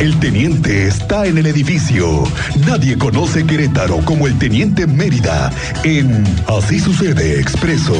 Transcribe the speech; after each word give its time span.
El 0.00 0.16
teniente 0.20 0.86
está 0.86 1.26
en 1.26 1.38
el 1.38 1.46
edificio. 1.46 2.22
Nadie 2.64 2.96
conoce 2.96 3.44
Querétaro 3.44 3.98
como 4.04 4.28
el 4.28 4.38
teniente 4.38 4.86
Mérida 4.86 5.50
en 5.82 6.22
Así 6.46 6.78
sucede 6.78 7.40
expreso. 7.40 7.94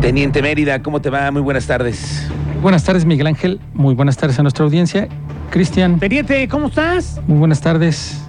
Teniente 0.00 0.42
Mérida, 0.42 0.80
¿cómo 0.80 1.00
te 1.00 1.10
va? 1.10 1.28
Muy 1.32 1.42
buenas 1.42 1.66
tardes. 1.66 2.28
Buenas 2.62 2.84
tardes, 2.84 3.04
Miguel 3.04 3.26
Ángel. 3.26 3.60
Muy 3.74 3.96
buenas 3.96 4.16
tardes 4.16 4.38
a 4.38 4.42
nuestra 4.42 4.64
audiencia. 4.64 5.08
Cristian, 5.50 5.98
Teniente, 5.98 6.46
¿cómo 6.46 6.68
estás? 6.68 7.20
muy 7.26 7.38
buenas 7.38 7.60
tardes. 7.60 8.23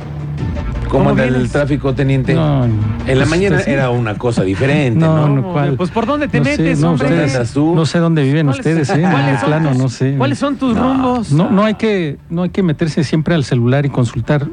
¿Cómo, 0.90 1.06
¿Cómo 1.06 1.10
anda 1.10 1.24
el 1.26 1.50
tráfico, 1.50 1.94
teniente? 1.94 2.34
No, 2.34 2.66
en 2.66 2.72
la 3.08 3.14
pues, 3.16 3.30
mañana 3.30 3.60
sí. 3.60 3.72
era 3.72 3.90
una 3.90 4.16
cosa 4.18 4.44
diferente, 4.44 5.00
¿no? 5.00 5.28
No, 5.28 5.42
no, 5.42 5.52
¿cuál? 5.54 5.76
Pues 5.76 5.92
¿por 5.92 6.06
dónde 6.06 6.28
te 6.28 6.40
No 6.40 6.46
sé, 6.46 6.52
metes, 6.52 6.80
no, 6.80 6.92
hombre? 6.92 7.28
No 7.56 7.86
sé 7.86 8.00
dónde 8.00 8.24
viven 8.24 8.48
¿Cuáles- 8.48 8.60
ustedes, 8.66 8.90
¿eh? 8.92 9.02
cuáles 9.12 9.40
son 9.40 9.50
plano, 9.50 9.70
tus- 9.70 9.78
no 9.78 9.90
sé. 9.90 10.16
¿Cuáles 10.18 10.40
son 10.40 10.56
tus 10.58 10.78
rumbos? 10.78 11.32
No, 11.32 11.50
no 11.50 11.64
hay 11.66 11.76
que, 11.76 12.18
no 12.30 12.44
hay 12.44 12.50
que 12.50 12.64
meterse 12.64 13.04
siempre 13.04 13.36
al 13.36 13.44
celular 13.44 13.86
y 13.86 13.90
consultar. 13.90 14.48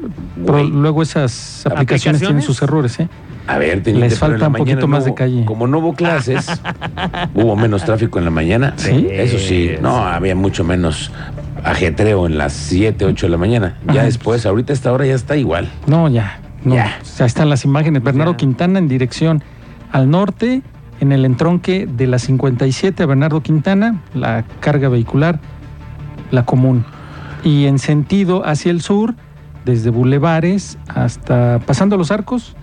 Pero 0.45 0.63
luego 0.63 1.01
esas 1.01 1.65
aplicaciones, 1.65 2.21
tienen 2.21 2.41
sus 2.41 2.61
errores, 2.61 2.99
¿eh? 2.99 3.07
A 3.45 3.57
ver, 3.57 3.83
teniente, 3.83 3.99
Les 4.07 4.13
en 4.13 4.19
falta 4.19 4.47
un 4.47 4.53
poquito 4.53 4.87
más 4.87 5.01
no 5.01 5.05
de 5.07 5.13
calle. 5.15 5.45
Como 5.45 5.67
no 5.67 5.79
hubo 5.79 5.93
clases, 5.95 6.47
hubo 7.35 7.55
menos 7.55 7.83
tráfico 7.83 8.17
en 8.19 8.25
la 8.25 8.31
mañana. 8.31 8.73
¿Sí? 8.77 9.07
Eso 9.11 9.37
sí, 9.37 9.71
no, 9.81 9.97
había 10.05 10.35
mucho 10.35 10.63
menos 10.63 11.11
ajetreo 11.63 12.25
en 12.25 12.37
las 12.37 12.53
7, 12.53 13.05
8 13.05 13.25
de 13.27 13.29
la 13.31 13.37
mañana. 13.37 13.77
Ya 13.87 13.93
Ajá. 13.93 14.03
después, 14.03 14.45
ahorita 14.45 14.73
a 14.73 14.75
esta 14.75 14.91
hora 14.91 15.05
ya 15.05 15.15
está 15.15 15.35
igual. 15.37 15.69
No, 15.87 16.09
ya. 16.09 16.39
No, 16.63 16.75
Ya. 16.75 16.97
ya 17.17 17.25
están 17.25 17.49
las 17.49 17.65
imágenes. 17.65 18.03
Bernardo 18.03 18.33
Ya. 18.33 18.37
Quintana 18.37 18.79
en 18.79 18.87
dirección 18.87 19.43
al 19.91 20.09
norte, 20.09 20.61
en 20.99 21.11
el 21.11 21.25
entronque 21.25 21.85
de 21.87 22.07
la 22.07 22.19
57 22.19 23.03
a 23.03 23.05
Bernardo 23.05 23.41
Quintana, 23.41 24.01
la 24.13 24.45
carga 24.59 24.89
vehicular, 24.89 25.39
la 26.31 26.45
común. 26.45 26.85
Y 27.43 27.65
en 27.65 27.79
sentido 27.79 28.45
hacia 28.47 28.71
el 28.71 28.81
sur, 28.81 29.15
desde 29.65 29.89
Bulevares 29.89 30.77
hasta 30.87 31.59
pasando 31.65 31.97
los 31.97 32.11
arcos, 32.11 32.55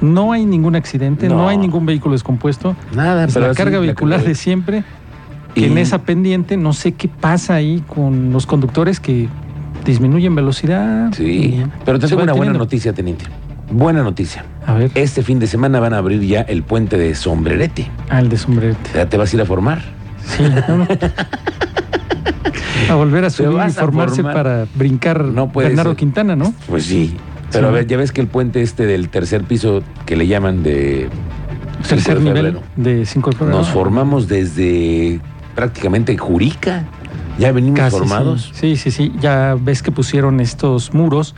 no 0.00 0.32
hay 0.32 0.46
ningún 0.46 0.76
accidente, 0.76 1.28
no, 1.28 1.36
No. 1.38 1.48
hay 1.48 1.58
ningún 1.58 1.84
vehículo 1.84 2.12
descompuesto. 2.14 2.76
Nada, 2.94 3.24
Es 3.24 3.34
pero 3.34 3.48
la 3.48 3.54
carga 3.54 3.72
la 3.78 3.80
vehicular 3.80 4.20
carga- 4.20 4.28
de 4.28 4.34
siempre. 4.36 4.84
Que 5.54 5.60
Y- 5.62 5.64
en 5.64 5.78
esa 5.78 5.98
pendiente 6.02 6.56
no 6.56 6.72
sé 6.72 6.92
qué 6.92 7.08
pasa 7.08 7.54
ahí 7.54 7.82
con 7.86 8.32
los 8.32 8.46
conductores 8.46 9.00
que 9.00 9.28
disminuyen 9.84 10.34
velocidad. 10.34 11.12
Sí, 11.16 11.62
pero 11.84 11.98
te 11.98 12.06
tengo 12.08 12.22
una 12.22 12.32
buena 12.32 12.44
teniendo. 12.52 12.58
noticia, 12.64 12.92
teniente. 12.92 13.24
Buena 13.72 14.02
noticia. 14.02 14.44
A 14.66 14.74
ver, 14.74 14.90
Este 14.94 15.22
fin 15.22 15.38
de 15.38 15.46
semana 15.46 15.80
van 15.80 15.94
a 15.94 15.98
abrir 15.98 16.20
ya 16.22 16.40
el 16.42 16.62
puente 16.62 16.98
de 16.98 17.14
Sombrerete. 17.14 17.88
al 18.08 18.28
de 18.28 18.36
sombrerete. 18.36 18.90
¿Ya 18.94 19.08
te 19.08 19.16
vas 19.16 19.32
a 19.32 19.36
ir 19.36 19.42
a 19.42 19.46
formar? 19.46 19.80
Sí, 20.24 20.42
¿no? 20.68 20.86
a 22.88 22.94
volver 22.94 23.24
a 23.24 23.30
subir 23.30 23.50
y 23.68 23.70
formarse 23.72 24.16
formar. 24.22 24.34
para 24.34 24.66
brincar 24.74 25.24
No 25.24 25.50
puede 25.52 25.68
Bernardo 25.68 25.92
ser. 25.92 25.98
Quintana, 25.98 26.36
¿no? 26.36 26.52
Pues 26.68 26.84
sí. 26.84 27.16
Pero 27.52 27.66
Sí. 27.66 27.68
a 27.68 27.72
ver, 27.72 27.86
ya 27.86 27.96
ves 27.96 28.12
que 28.12 28.20
el 28.20 28.26
puente 28.28 28.62
este 28.62 28.86
del 28.86 29.08
tercer 29.08 29.42
piso 29.44 29.82
que 30.06 30.16
le 30.16 30.26
llaman 30.26 30.62
de 30.62 31.08
Tercer 31.88 32.00
5 32.00 32.18
de 32.18 32.24
nivel 32.24 32.58
de 32.76 33.06
5 33.06 33.30
de 33.30 33.36
febrero. 33.36 33.58
Nos 33.58 33.68
formamos 33.70 34.28
desde 34.28 35.20
prácticamente 35.54 36.16
Jurica. 36.16 36.84
Ya 37.38 37.52
venimos 37.52 37.78
Casi, 37.78 37.96
formados. 37.96 38.50
Sí. 38.52 38.76
sí, 38.76 38.90
sí, 38.90 38.90
sí. 38.90 39.12
Ya 39.20 39.56
ves 39.58 39.82
que 39.82 39.90
pusieron 39.90 40.40
estos 40.40 40.92
muros 40.92 41.34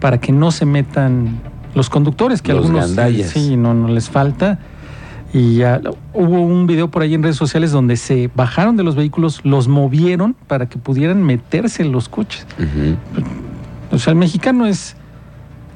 para 0.00 0.20
que 0.20 0.32
no 0.32 0.50
se 0.52 0.64
metan 0.66 1.40
los 1.74 1.90
conductores, 1.90 2.40
que 2.42 2.52
Los 2.52 2.66
algunos 2.66 2.86
gandallas. 2.88 3.30
sí, 3.30 3.56
no, 3.56 3.74
no 3.74 3.88
les 3.88 4.08
falta. 4.08 4.58
Y 5.32 5.56
ya 5.56 5.80
hubo 6.12 6.40
un 6.42 6.68
video 6.68 6.88
por 6.92 7.02
ahí 7.02 7.14
en 7.14 7.22
redes 7.24 7.34
sociales 7.36 7.72
donde 7.72 7.96
se 7.96 8.30
bajaron 8.36 8.76
de 8.76 8.84
los 8.84 8.94
vehículos, 8.94 9.40
los 9.42 9.66
movieron 9.66 10.36
para 10.46 10.68
que 10.68 10.78
pudieran 10.78 11.24
meterse 11.24 11.82
en 11.82 11.90
los 11.90 12.08
coches. 12.08 12.46
O 13.90 13.98
sea, 13.98 14.12
el 14.12 14.18
mexicano 14.18 14.66
es, 14.66 14.96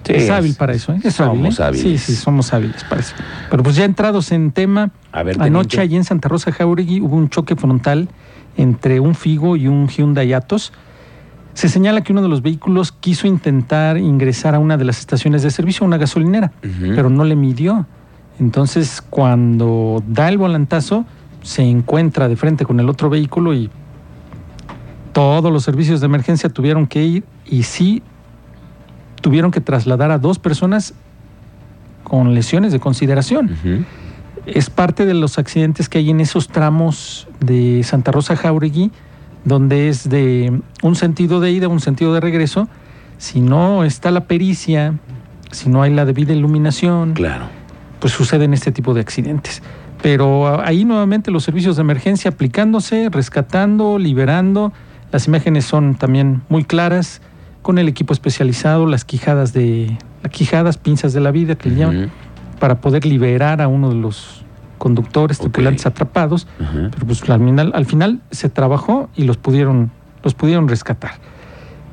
Sí, 0.05 0.15
es 0.15 0.31
hábil 0.31 0.55
para 0.55 0.73
eso, 0.73 0.93
¿eh? 0.93 1.01
Es 1.05 1.21
hábil, 1.21 1.41
somos 1.41 1.61
¿eh? 1.61 1.63
hábiles. 1.65 1.83
Sí, 1.83 1.99
sí, 1.99 2.15
somos 2.17 2.53
hábiles 2.55 2.83
para 2.85 3.01
eso. 3.03 3.15
Pero 3.51 3.63
pues 3.63 3.77
ya 3.77 3.85
entrados 3.85 4.33
en 4.33 4.53
tema, 4.53 4.91
A 5.13 5.23
ver, 5.23 5.37
anoche 5.41 5.77
teniente. 5.77 5.81
allí 5.81 5.97
en 5.97 6.05
Santa 6.05 6.29
Rosa 6.29 6.51
Jauregui 6.53 7.01
hubo 7.01 7.17
un 7.17 7.29
choque 7.29 7.57
frontal 7.57 8.09
entre 8.57 9.01
un 9.01 9.15
Figo 9.15 9.57
y 9.57 9.69
un 9.69 9.89
Hyundai 9.89 10.33
Atos. 10.33 10.73
Se 11.53 11.69
señala 11.69 12.03
que 12.03 12.13
uno 12.13 12.23
de 12.23 12.29
los 12.29 12.41
vehículos 12.41 12.93
quiso 12.93 13.27
intentar 13.27 13.99
ingresar 13.99 14.55
a 14.55 14.59
una 14.61 14.77
de 14.77 14.85
las 14.85 15.01
estaciones 15.01 15.43
de 15.43 15.51
servicio, 15.51 15.85
una 15.85 15.99
gasolinera, 15.99 16.53
pero 16.95 17.11
no 17.11 17.25
le 17.25 17.35
midió. 17.37 17.87
Entonces, 18.41 19.03
cuando 19.03 20.03
da 20.07 20.29
el 20.29 20.39
volantazo, 20.39 21.05
se 21.43 21.63
encuentra 21.63 22.29
de 22.29 22.37
frente 22.37 22.65
con 22.65 22.79
el 22.79 22.89
otro 22.89 23.11
vehículo 23.11 23.55
y 23.55 23.71
todos 25.13 25.53
los 25.53 25.65
servicios 25.65 26.01
de 26.01 26.07
emergencia 26.07 26.49
tuvieron 26.49 26.87
que 26.87 27.05
ir 27.05 27.25
y 27.45 27.65
sí 27.65 28.03
tuvieron 29.28 29.50
que 29.50 29.61
trasladar 29.61 30.11
a 30.11 30.16
dos 30.16 30.39
personas 30.39 30.94
con 32.03 32.33
lesiones 32.34 32.72
de 32.72 32.81
consideración. 32.81 33.84
Es 34.47 34.71
parte 34.71 35.05
de 35.05 35.12
los 35.12 35.39
accidentes 35.39 35.91
que 35.91 35.99
hay 35.99 36.09
en 36.09 36.22
esos 36.22 36.49
tramos 36.49 37.28
de 37.41 37.83
Santa 37.84 38.11
Rosa 38.11 38.37
Jauregui, 38.37 38.91
donde 39.44 39.91
es 39.91 40.09
de 40.09 40.62
un 40.83 40.97
sentido 40.97 41.41
de 41.41 41.50
ida, 41.53 41.69
un 41.69 41.81
sentido 41.81 42.15
de 42.15 42.21
regreso. 42.21 42.71
Si 43.19 43.43
no 43.43 43.84
está 43.84 44.11
la 44.11 44.25
pericia, 44.25 44.94
si 45.50 45.69
no 45.69 45.83
hay 45.83 45.93
la 45.93 46.06
debida 46.06 46.33
iluminación, 46.33 47.12
Claro. 47.12 47.49
pues 48.00 48.15
suceden 48.15 48.55
este 48.55 48.72
tipo 48.72 48.94
de 48.94 49.03
accidentes. 49.03 49.62
Pero 50.00 50.47
ah, 50.47 50.62
ahí 50.65 50.87
nuevamente 50.87 51.31
los 51.31 51.44
servicios 51.44 51.77
de 51.77 51.83
emergencia 51.83 52.31
aplicándose, 52.31 53.11
rescatando, 53.11 53.99
liberando. 53.99 54.72
Las 55.12 55.27
imágenes 55.27 55.67
son 55.67 55.97
también 55.97 56.41
muy 56.49 56.65
claras, 56.65 57.21
con 57.63 57.79
el 57.79 57.89
equipo 57.89 58.13
especializado, 58.13 58.87
las 58.87 59.05
quijadas 59.05 59.53
de 59.53 59.97
las 60.23 60.33
quijadas, 60.33 60.79
pinzas 60.79 61.13
de 61.13 61.21
la 61.21 61.31
vida 61.31 61.57
que 61.57 61.69
le 61.69 61.77
llaman, 61.77 62.11
para 62.59 62.81
poder 62.81 63.05
liberar 63.05 63.61
a 63.63 63.69
uno 63.69 63.91
de 63.91 63.95
los 63.95 64.45
conductores, 64.79 65.39
tripulantes 65.39 65.87
atrapados. 65.87 66.47
Pero 66.59 67.07
pues 67.07 67.29
al 67.29 67.41
final, 67.41 67.73
al 67.75 67.87
final 67.87 68.21
se 68.31 68.49
trabajó 68.49 69.11
y 69.15 69.25
los 69.25 69.37
pudieron, 69.37 69.91
los 70.23 70.35
pudieron 70.35 70.69
rescatar. 70.69 71.13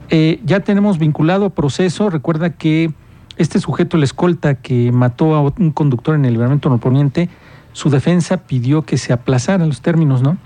Eh, 0.10 0.40
ya 0.46 0.60
tenemos 0.60 1.00
vinculado 1.00 1.46
a 1.46 1.50
proceso. 1.50 2.10
Recuerda 2.10 2.52
que 2.52 2.94
este 3.38 3.60
sujeto, 3.60 3.98
el 3.98 4.04
escolta 4.04 4.56
que 4.56 4.92
mató 4.92 5.36
a 5.36 5.42
un 5.42 5.72
conductor 5.72 6.16
en 6.16 6.26
el 6.26 6.34
libramiento 6.34 6.70
norponiente, 6.70 7.30
su 7.74 7.90
defensa 7.90 8.38
pidió 8.38 8.84
que 8.84 8.98
se 8.98 9.12
aplazaran 9.12 9.68
los 9.68 9.82
términos, 9.82 10.22
¿no? 10.22 10.38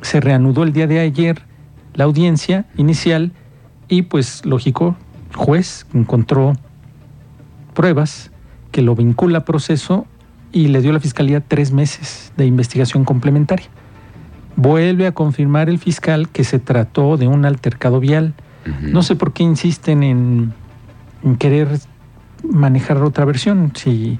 Se 0.00 0.20
reanudó 0.20 0.64
el 0.64 0.72
día 0.72 0.86
de 0.86 0.98
ayer 0.98 1.42
la 1.94 2.04
audiencia 2.04 2.66
inicial 2.76 3.32
y 3.92 4.02
pues 4.02 4.44
lógico, 4.46 4.96
juez 5.34 5.86
encontró 5.92 6.54
pruebas 7.74 8.30
que 8.70 8.80
lo 8.82 8.94
vincula 8.94 9.38
a 9.38 9.44
proceso 9.44 10.06
y 10.50 10.68
le 10.68 10.80
dio 10.80 10.90
a 10.90 10.94
la 10.94 11.00
fiscalía 11.00 11.40
tres 11.40 11.72
meses 11.72 12.32
de 12.36 12.46
investigación 12.46 13.04
complementaria. 13.04 13.66
Vuelve 14.56 15.06
a 15.06 15.12
confirmar 15.12 15.68
el 15.68 15.78
fiscal 15.78 16.28
que 16.30 16.44
se 16.44 16.58
trató 16.58 17.16
de 17.18 17.26
un 17.28 17.44
altercado 17.44 18.00
vial. 18.00 18.34
No 18.80 19.02
sé 19.02 19.16
por 19.16 19.32
qué 19.32 19.42
insisten 19.42 20.02
en, 20.02 20.52
en 21.24 21.36
querer 21.36 21.68
manejar 22.48 22.96
otra 23.02 23.24
versión. 23.24 23.72
Si 23.74 24.18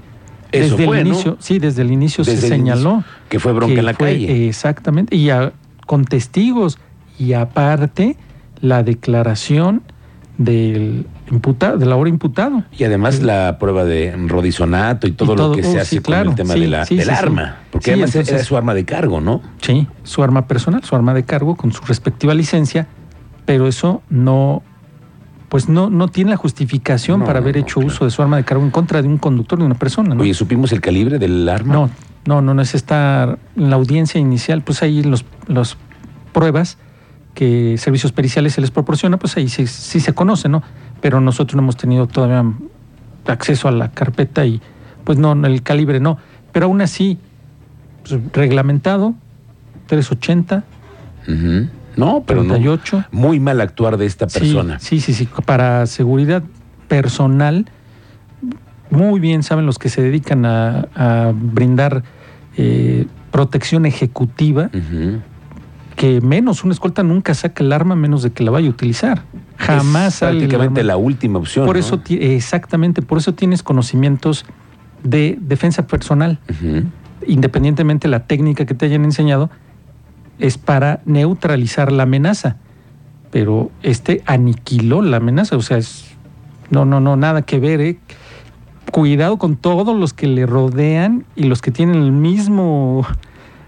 Eso 0.51 0.75
desde 0.75 0.85
fue, 0.85 0.99
el 0.99 1.03
¿no? 1.07 1.13
inicio, 1.13 1.37
sí, 1.39 1.57
desde 1.59 1.81
el 1.81 1.91
inicio 1.91 2.23
Desde 2.23 2.41
se 2.41 2.47
el 2.47 2.53
señaló 2.59 3.03
Que 3.29 3.39
fue 3.39 3.53
bronca 3.53 3.73
que 3.73 3.79
en 3.79 3.85
la 3.85 3.93
fue, 3.93 4.07
calle. 4.13 4.47
Exactamente, 4.47 5.15
y 5.15 5.29
a- 5.31 5.53
con 5.87 6.05
testigos 6.05 6.77
y 7.19 7.33
aparte 7.33 8.17
la 8.63 8.81
declaración 8.81 9.83
del 10.37 11.05
imputado, 11.29 11.77
del 11.77 11.91
ahora 11.91 12.09
imputado. 12.09 12.63
Y 12.71 12.85
además 12.85 13.21
la 13.21 13.57
prueba 13.59 13.83
de 13.83 14.15
rodizonato 14.27 15.05
y 15.05 15.11
todo, 15.11 15.33
Y 15.33 15.35
todo, 15.35 15.49
lo 15.49 15.55
que 15.55 15.63
se 15.63 15.77
oh, 15.77 15.81
hace 15.81 15.89
sí, 15.89 15.95
con 15.97 16.03
claro, 16.03 16.29
el 16.29 16.35
tema 16.37 16.53
sí, 16.53 16.61
de 16.61 16.67
la, 16.69 16.85
del 16.85 17.09
arma. 17.09 17.57
Porque 17.71 17.91
además 17.91 18.15
entonces- 18.15 18.35
era 18.35 18.43
su 18.45 18.55
arma 18.55 18.73
de 18.73 18.85
cargo, 18.85 19.19
¿no? 19.19 19.41
Sí, 19.61 19.85
su 20.03 20.23
arma 20.23 20.47
personal, 20.47 20.81
su 20.85 20.95
arma 20.95 21.13
de 21.13 21.23
cargo 21.25 21.55
con 21.57 21.73
su 21.73 21.83
respectiva 21.83 22.33
licencia, 22.33 22.87
pero 23.45 23.67
eso 23.67 24.01
no 24.09 24.63
pues 25.49 25.67
no, 25.69 25.89
no 25.91 26.07
tiene 26.07 26.31
la 26.31 26.37
justificación 26.37 27.19
No, 27.19 27.25
para 27.25 27.39
haber 27.39 27.57
no, 27.57 27.61
hecho 27.61 27.75
claro. 27.81 27.87
uso 27.87 28.05
de 28.05 28.11
su 28.11 28.21
arma 28.21 28.37
de 28.37 28.45
cargo 28.45 28.63
en 28.63 28.71
contra 28.71 29.01
de 29.01 29.07
un 29.09 29.17
conductor 29.17 29.59
de 29.59 29.65
una 29.65 29.75
persona, 29.75 30.15
¿no? 30.15 30.21
Oye, 30.21 30.33
¿supimos 30.33 30.71
el 30.71 30.79
calibre 30.81 31.19
del 31.19 31.47
arma? 31.49 31.73
No, 31.73 31.89
no, 32.25 32.41
no, 32.41 32.53
no 32.55 32.61
es 32.61 32.73
estar 32.73 33.37
en 33.57 33.69
la 33.69 33.75
audiencia 33.75 34.19
inicial, 34.21 34.61
pues 34.61 34.81
ahí 34.81 35.03
los, 35.03 35.25
los 35.47 35.77
pruebas 36.31 36.77
que 37.33 37.77
servicios 37.77 38.11
periciales 38.11 38.53
se 38.53 38.61
les 38.61 38.71
proporciona, 38.71 39.17
pues 39.17 39.35
ahí 39.37 39.49
sí, 39.49 39.67
sí 39.67 39.99
se 39.99 40.13
conoce, 40.13 40.49
¿no? 40.49 40.63
Pero 41.01 41.19
nosotros 41.19 41.55
no 41.55 41.61
hemos 41.63 41.77
tenido 41.77 42.07
todavía 42.07 42.45
acceso 43.27 43.67
a 43.67 43.71
la 43.71 43.91
carpeta 43.91 44.45
y 44.45 44.61
pues 45.03 45.17
no, 45.17 45.33
el 45.33 45.63
calibre 45.63 45.99
no. 45.99 46.17
Pero 46.51 46.67
aún 46.67 46.81
así, 46.81 47.17
pues, 48.03 48.19
reglamentado, 48.33 49.15
380, 49.87 50.63
Ujú. 51.27 51.67
No, 51.95 52.23
pero 52.25 52.43
no. 52.43 52.55
38. 52.55 53.05
Muy 53.11 53.39
mal 53.39 53.61
actuar 53.61 53.97
de 53.97 54.05
esta 54.05 54.27
persona. 54.27 54.79
Sí, 54.79 54.99
sí, 54.99 55.13
sí. 55.13 55.27
Para 55.45 55.85
seguridad 55.85 56.43
personal, 56.87 57.67
muy 58.89 59.19
bien 59.19 59.43
saben 59.43 59.65
los 59.65 59.79
que 59.79 59.89
se 59.89 60.01
dedican 60.01 60.45
a, 60.45 60.87
a 60.95 61.33
brindar 61.33 62.03
eh, 62.57 63.05
protección 63.31 63.85
ejecutiva. 63.85 64.69
Ujú. 64.73 65.21
Que 65.95 66.21
menos, 66.21 66.63
una 66.63 66.73
escolta 66.73 67.03
nunca 67.03 67.33
saca 67.33 67.63
el 67.63 67.71
arma 67.71 67.95
menos 67.95 68.23
de 68.23 68.31
que 68.31 68.43
la 68.43 68.51
vaya 68.51 68.67
a 68.67 68.69
utilizar. 68.71 69.23
Jamás 69.57 70.15
Es 70.15 70.19
prácticamente 70.19 70.81
arma. 70.81 70.87
la 70.87 70.97
última 70.97 71.39
opción. 71.39 71.65
Por 71.65 71.75
¿no? 71.75 71.79
eso, 71.79 72.01
exactamente, 72.09 73.01
por 73.01 73.17
eso 73.17 73.33
tienes 73.33 73.63
conocimientos 73.63 74.45
de 75.03 75.37
defensa 75.41 75.85
personal, 75.87 76.39
independientemente 77.27 78.07
de 78.07 78.11
la 78.11 78.25
técnica 78.25 78.65
que 78.65 78.73
te 78.73 78.85
hayan 78.85 79.03
enseñado, 79.03 79.49
es 80.39 80.57
para 80.57 81.01
neutralizar 81.05 81.91
la 81.91 82.03
amenaza. 82.03 82.57
Pero 83.31 83.71
este 83.81 84.21
aniquiló 84.25 85.01
la 85.01 85.17
amenaza, 85.17 85.57
o 85.57 85.61
sea, 85.61 85.77
es, 85.77 86.05
no, 86.69 86.85
no, 86.85 86.99
no, 86.99 87.15
nada 87.15 87.41
que 87.41 87.59
ver, 87.59 87.81
¿eh? 87.81 87.97
Cuidado 88.91 89.37
con 89.37 89.55
todos 89.55 89.97
los 89.97 90.13
que 90.13 90.27
le 90.27 90.45
rodean 90.45 91.25
y 91.35 91.43
los 91.45 91.61
que 91.61 91.71
tienen 91.71 91.95
el 91.95 92.11
mismo, 92.11 93.05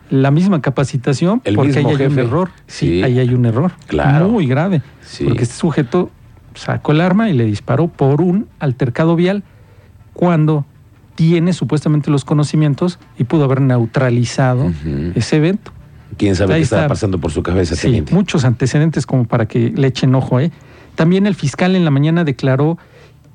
la 0.10 0.32
misma 0.32 0.62
capacitación, 0.62 1.42
El 1.46 1.56
porque 1.56 1.78
ahí 1.80 1.86
hay 1.86 2.06
un 2.06 2.20
error. 2.20 2.50
Sí, 2.68 2.88
Sí. 2.88 3.04
ahí 3.04 3.20
hay 3.20 3.34
un 3.34 3.46
error. 3.46 3.72
Claro. 3.88 4.30
Muy 4.30 4.46
grave. 4.48 4.82
Sí. 5.02 5.24
Porque 5.26 5.44
este 5.44 5.56
sujeto 5.56 6.12
sacó 6.54 6.92
el 6.92 7.02
arma 7.02 7.30
y 7.30 7.34
le 7.34 7.46
disparó 7.46 7.88
por 7.88 8.22
un 8.22 8.48
altercado 8.60 9.16
vial 9.16 9.44
cuando 10.14 10.66
tiene 11.16 11.54
supuestamente 11.54 12.12
los 12.12 12.26
conocimientos 12.26 13.00
y 13.18 13.24
pudo 13.24 13.46
haber 13.46 13.62
neutralizado 13.62 14.72
ese 15.16 15.38
evento. 15.38 15.72
¿Quién 16.18 16.36
sabe 16.36 16.56
qué 16.56 16.62
estaba 16.62 16.88
pasando 16.88 17.20
por 17.20 17.32
su 17.32 17.42
cabeza, 17.44 17.76
Sí, 17.76 17.84
teniente? 17.88 18.14
muchos 18.14 18.46
antecedentes 18.46 19.06
como 19.06 19.26
para 19.26 19.48
que 19.48 19.72
le 19.76 19.88
echen 19.88 20.14
ojo. 20.16 20.40
¿eh? 20.40 20.52
También 20.96 21.26
el 21.26 21.36
fiscal 21.36 21.76
en 21.76 21.84
la 21.84 21.92
mañana 21.92 22.24
declaró 22.24 22.78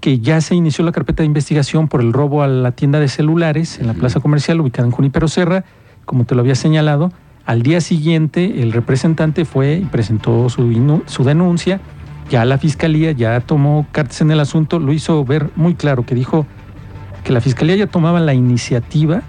que 0.00 0.18
ya 0.20 0.40
se 0.40 0.54
inició 0.54 0.84
la 0.84 0.92
carpeta 0.92 1.22
de 1.22 1.26
investigación 1.26 1.88
por 1.88 2.00
el 2.00 2.12
robo 2.14 2.42
a 2.42 2.48
la 2.48 2.72
tienda 2.72 3.00
de 3.00 3.08
celulares 3.08 3.78
en 3.80 3.86
la 3.86 3.92
plaza 3.94 4.20
comercial 4.20 4.60
ubicada 4.60 4.86
en 4.86 4.92
Junípero 4.92 5.28
Serra, 5.28 5.64
como 6.04 6.24
te 6.24 6.34
lo 6.34 6.40
había 6.40 6.54
señalado. 6.54 7.12
Al 7.46 7.62
día 7.62 7.80
siguiente, 7.80 8.62
el 8.62 8.72
representante 8.72 9.44
fue 9.44 9.74
y 9.74 9.84
presentó 9.84 10.48
su, 10.48 11.02
su 11.06 11.24
denuncia. 11.24 11.80
Ya 12.28 12.44
la 12.44 12.58
fiscalía 12.58 13.12
ya 13.12 13.40
tomó 13.40 13.86
cartas 13.90 14.20
en 14.20 14.30
el 14.30 14.40
asunto, 14.40 14.78
lo 14.78 14.92
hizo 14.92 15.24
ver 15.24 15.50
muy 15.56 15.74
claro, 15.74 16.06
que 16.06 16.14
dijo 16.14 16.46
que 17.24 17.32
la 17.32 17.40
fiscalía 17.40 17.76
ya 17.76 17.86
tomaba 17.86 18.20
la 18.20 18.34
iniciativa 18.34 19.22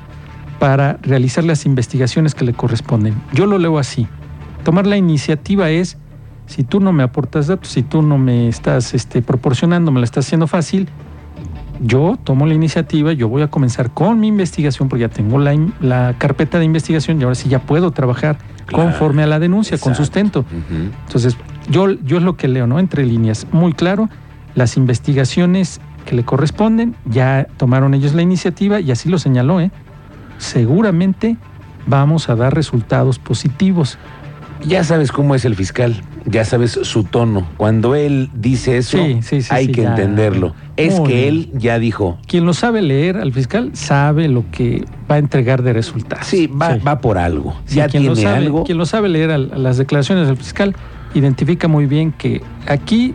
para 0.60 1.00
realizar 1.02 1.44
las 1.44 1.66
investigaciones 1.66 2.36
que 2.36 2.46
le 2.46 2.54
corresponden. 2.54 3.16
Yo 3.34 3.48
lo 3.48 3.58
leo 3.58 3.80
así. 3.80 4.08
Tomar 4.64 4.86
la 4.86 4.98
iniciativa 4.98 5.72
es, 5.72 5.98
si 6.46 6.64
tú 6.64 6.80
no 6.80 6.94
me 6.94 7.02
aportas 7.02 7.48
datos, 7.48 7.70
si 7.70 7.82
tú 7.82 8.04
no 8.04 8.20
me 8.20 8.48
estás 8.48 8.94
este, 8.94 9.24
proporcionando, 9.24 9.92
me 9.92 10.00
la 10.00 10.06
estás 10.06 10.28
haciendo 10.28 10.46
fácil, 10.46 10.88
yo 11.82 12.18
tomo 12.24 12.46
la 12.46 12.54
iniciativa, 12.54 13.12
yo 13.12 13.28
voy 13.28 13.42
a 13.42 13.50
comenzar 13.50 13.92
con 13.92 14.20
mi 14.20 14.28
investigación, 14.28 14.88
porque 14.88 15.02
ya 15.02 15.10
tengo 15.10 15.40
la, 15.40 15.58
la 15.80 16.16
carpeta 16.18 16.60
de 16.60 16.66
investigación 16.66 17.20
y 17.20 17.24
ahora 17.24 17.36
sí 17.36 17.50
ya 17.50 17.60
puedo 17.60 17.92
trabajar 17.92 18.38
Claro, 18.66 18.86
conforme 18.86 19.24
a 19.24 19.28
la 19.28 19.40
denuncia, 19.40 19.78
con 19.78 19.96
sustento. 19.96 20.46
Entonces, 21.08 21.36
yo, 21.70 21.90
yo 21.90 22.18
es 22.18 22.24
lo 22.24 22.38
que 22.38 22.48
leo, 22.48 22.68
¿no? 22.68 22.80
Entre 22.80 23.06
líneas, 23.06 23.48
muy 23.52 23.74
claro, 23.74 24.10
las 24.56 24.78
investigaciones 24.78 25.82
que 26.06 26.16
le 26.16 26.24
corresponden, 26.24 26.96
ya 27.06 27.48
tomaron 27.58 27.94
ellos 27.94 28.14
la 28.14 28.22
iniciativa 28.22 28.80
y 28.80 28.92
así 28.92 29.10
lo 29.10 29.20
señaló, 29.20 29.60
¿eh? 29.60 29.72
Seguramente 30.38 31.38
vamos 31.86 32.30
a 32.30 32.36
dar 32.36 32.54
resultados 32.54 33.20
positivos. 33.20 33.98
Ya 34.66 34.84
sabes 34.84 35.12
cómo 35.12 35.36
es 35.36 35.46
el 35.46 35.56
fiscal, 35.56 36.02
ya 36.26 36.46
sabes 36.46 36.72
su 36.84 37.04
tono. 37.04 37.48
Cuando 37.58 37.96
él 37.96 38.30
dice 38.34 38.78
eso, 38.78 38.98
Sí, 38.98 39.20
sí, 39.22 39.42
sí, 39.42 39.48
hay 39.52 39.68
que 39.68 39.82
ya. 39.84 39.90
entenderlo. 39.90 40.54
Es 40.78 41.00
Muy 41.00 41.10
que 41.10 41.28
él 41.28 41.50
ya 41.54 41.80
dijo, 41.80 42.18
Quien 42.28 42.46
lo 42.46 42.54
sabe 42.54 42.82
leer 42.82 43.18
al 43.18 43.34
fiscal 43.34 43.72
sabe 43.74 44.28
lo 44.28 44.44
que 44.52 44.84
va 45.10 45.16
a 45.16 45.18
entregar 45.20 45.62
de 45.64 45.74
resultados. 45.74 46.26
sí, 46.28 46.48
va, 46.48 46.78
va 46.78 47.00
por 47.00 47.18
algo. 47.18 47.56
Ya 47.68 47.88
quien 47.88 48.04
tiene 48.04 48.08
lo 48.08 48.16
sabe, 48.16 48.38
algo. 48.38 48.64
Quien 48.64 48.78
lo 48.78 48.86
sabe 48.86 49.10
leer 49.10 49.32
a 49.32 49.38
las 49.38 49.78
declaraciones 49.78 50.28
del 50.28 50.38
fiscal 50.38 50.76
identifica 51.14 51.68
muy 51.68 51.86
bien 51.88 52.12
que 52.14 52.42
aquí 52.68 53.14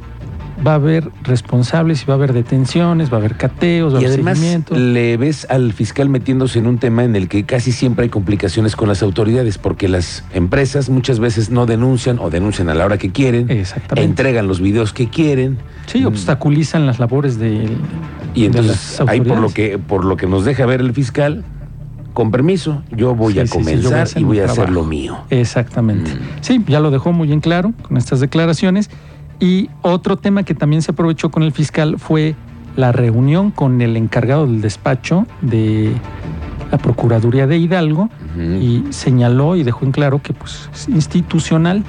va 0.64 0.72
a 0.72 0.74
haber 0.76 1.10
responsables 1.22 2.02
y 2.02 2.06
va 2.06 2.14
a 2.14 2.16
haber 2.16 2.32
detenciones, 2.32 3.10
va 3.12 3.16
a 3.16 3.20
haber 3.20 3.36
cateos, 3.36 3.92
va 3.92 3.98
a 3.98 4.00
haber 4.00 4.12
además 4.12 4.38
seguimiento. 4.38 4.74
le 4.76 5.16
ves 5.16 5.46
al 5.50 5.72
fiscal 5.72 6.08
metiéndose 6.08 6.58
en 6.58 6.66
un 6.66 6.78
tema 6.78 7.04
en 7.04 7.14
el 7.16 7.28
que 7.28 7.44
casi 7.44 7.72
siempre 7.72 8.04
hay 8.04 8.08
complicaciones 8.08 8.74
con 8.76 8.88
las 8.88 9.02
autoridades, 9.02 9.58
porque 9.58 9.88
las 9.88 10.24
empresas 10.32 10.88
muchas 10.88 11.18
veces 11.20 11.50
no 11.50 11.66
denuncian 11.66 12.18
o 12.18 12.30
denuncian 12.30 12.68
a 12.68 12.74
la 12.74 12.84
hora 12.86 12.96
que 12.98 13.10
quieren, 13.12 13.48
entregan 13.96 14.46
los 14.48 14.60
videos 14.60 14.92
que 14.92 15.08
quieren. 15.08 15.58
Sí, 15.86 16.00
Mm. 16.02 16.06
obstaculizan 16.06 16.86
las 16.86 16.98
labores 16.98 17.38
de, 17.38 17.68
Y 18.34 18.44
entonces 18.46 19.00
ahí 19.06 19.20
por 19.20 19.38
lo 19.38 19.50
que 19.50 19.78
por 19.78 20.04
lo 20.04 20.16
que 20.16 20.26
nos 20.26 20.44
deja 20.44 20.66
ver 20.66 20.80
el 20.80 20.92
fiscal, 20.92 21.44
con 22.12 22.30
permiso, 22.30 22.82
yo 22.90 23.14
voy 23.14 23.34
Sí, 23.34 23.40
a 23.40 23.46
sí, 23.46 23.52
sí, 23.52 23.58
yo 23.58 23.60
voy 23.62 23.68
a 23.68 23.76
comenzar 23.76 24.00
hacer 24.00 24.22
y 24.22 24.24
voy 24.24 24.40
a 24.40 24.44
hacer 24.46 24.70
lo 24.70 24.84
mío. 24.84 25.18
Exactamente. 25.28 26.10
Mm. 26.14 26.18
Sí, 26.40 26.64
ya 26.66 26.80
lo 26.80 26.90
dejó 26.90 27.12
muy 27.12 27.30
en 27.30 27.40
claro 27.40 27.72
con 27.82 27.96
estas 27.98 28.20
declaraciones. 28.20 28.88
Y 29.40 29.68
otro 29.82 30.16
tema 30.16 30.42
que 30.44 30.54
también 30.54 30.82
se 30.82 30.92
aprovechó 30.92 31.30
con 31.30 31.42
el 31.42 31.52
fiscal 31.52 31.98
fue 31.98 32.34
la 32.76 32.92
reunión 32.92 33.50
con 33.50 33.80
el 33.80 33.96
encargado 33.96 34.46
del 34.46 34.60
despacho 34.60 35.26
de 35.40 35.92
la 36.70 36.78
Procuraduría 36.78 37.46
de 37.46 37.58
Hidalgo 37.58 38.08
y 38.36 38.84
señaló 38.90 39.56
y 39.56 39.62
dejó 39.62 39.84
en 39.86 39.92
claro 39.92 40.20
que 40.22 40.32
pues, 40.32 40.68
es 40.74 40.88
institucional. 40.88 41.84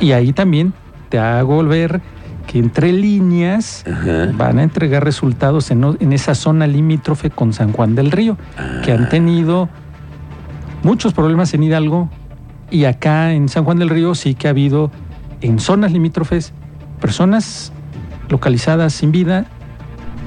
Y 0.00 0.12
ahí 0.12 0.32
también 0.32 0.72
te 1.10 1.18
hago 1.18 1.62
ver 1.64 2.00
que 2.46 2.58
entre 2.58 2.92
líneas 2.92 3.84
Ajá. 3.86 4.30
van 4.36 4.58
a 4.58 4.62
entregar 4.62 5.04
resultados 5.04 5.70
en, 5.70 5.84
en 6.00 6.12
esa 6.12 6.34
zona 6.34 6.66
limítrofe 6.66 7.30
con 7.30 7.52
San 7.52 7.72
Juan 7.72 7.94
del 7.94 8.10
Río, 8.10 8.36
que 8.84 8.92
han 8.92 9.04
Ah. 9.04 9.08
tenido 9.08 9.68
muchos 10.82 11.12
problemas 11.12 11.52
en 11.54 11.62
Hidalgo 11.64 12.08
y 12.70 12.84
acá 12.84 13.32
en 13.32 13.48
San 13.48 13.64
Juan 13.64 13.78
del 13.78 13.90
Río 13.90 14.14
sí 14.14 14.34
que 14.34 14.46
ha 14.46 14.50
habido 14.50 14.90
en 15.40 15.58
zonas 15.58 15.92
limítrofes 15.92 16.52
personas 17.00 17.72
localizadas 18.28 18.92
sin 18.92 19.12
vida, 19.12 19.46